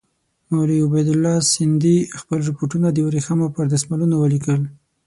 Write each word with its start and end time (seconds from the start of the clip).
مولوي 0.53 0.81
عبیدالله 0.87 1.35
سندي 1.53 1.97
خپل 2.19 2.39
رپوټونه 2.49 2.87
د 2.91 2.97
ورېښمو 3.07 3.47
پر 3.55 3.65
دسمالونو 3.73 4.15
ولیکل. 4.19 4.61